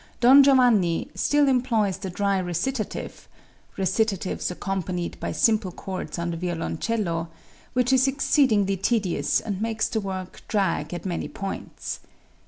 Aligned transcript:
"Don 0.19 0.41
Giovanni" 0.41 1.11
still 1.13 1.47
employs 1.47 1.97
the 1.99 2.09
dry 2.09 2.39
recitative 2.39 3.27
(recitatives 3.77 4.49
accompanied 4.49 5.19
by 5.19 5.31
simple 5.31 5.71
chords 5.71 6.17
on 6.17 6.31
the 6.31 6.37
violoncello), 6.37 7.27
which 7.73 7.93
is 7.93 8.07
exceedingly 8.07 8.77
tedious 8.77 9.39
and 9.39 9.61
makes 9.61 9.87
the 9.89 9.99
work 10.01 10.41
drag 10.47 10.91
at 10.91 11.05
many 11.05 11.27
points. 11.27 11.99